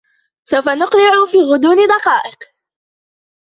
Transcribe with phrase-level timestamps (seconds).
[0.43, 2.43] سوف نُقلع في غضون دقائق.